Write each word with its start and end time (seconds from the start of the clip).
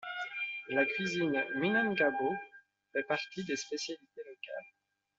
La 0.69 0.83
cuisine 0.87 1.45
Minangkabau 1.57 2.35
fait 2.91 3.03
partie 3.03 3.43
des 3.45 3.55
spécialités 3.55 4.21
locales. 4.27 4.65